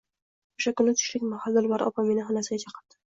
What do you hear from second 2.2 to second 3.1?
xonasiga chaqirdi